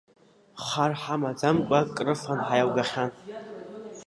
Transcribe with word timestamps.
Хар 0.65 0.91
ҳамаӡамкәа, 1.01 1.79
крыфан 1.95 2.39
ҳаилгахьан… 2.47 3.11